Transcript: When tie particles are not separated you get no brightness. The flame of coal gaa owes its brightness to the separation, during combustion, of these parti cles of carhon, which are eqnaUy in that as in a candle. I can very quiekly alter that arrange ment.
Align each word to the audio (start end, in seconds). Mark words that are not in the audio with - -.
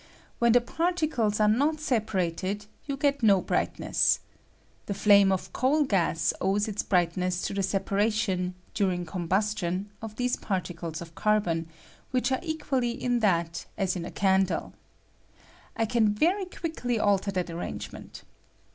When 0.39 0.51
tie 0.51 0.57
particles 0.59 1.39
are 1.39 1.47
not 1.47 1.79
separated 1.79 2.65
you 2.87 2.97
get 2.97 3.21
no 3.21 3.39
brightness. 3.39 4.19
The 4.87 4.95
flame 4.95 5.31
of 5.31 5.53
coal 5.53 5.83
gaa 5.83 6.15
owes 6.41 6.67
its 6.67 6.81
brightness 6.81 7.43
to 7.43 7.53
the 7.53 7.61
separation, 7.61 8.55
during 8.73 9.05
combustion, 9.05 9.91
of 10.01 10.15
these 10.15 10.37
parti 10.37 10.73
cles 10.73 11.01
of 11.03 11.13
carhon, 11.13 11.67
which 12.09 12.31
are 12.31 12.39
eqnaUy 12.41 12.97
in 12.97 13.19
that 13.19 13.67
as 13.77 13.95
in 13.95 14.03
a 14.03 14.09
candle. 14.11 14.73
I 15.77 15.85
can 15.85 16.15
very 16.15 16.45
quiekly 16.45 16.99
alter 16.99 17.29
that 17.33 17.51
arrange 17.51 17.91
ment. 17.91 18.23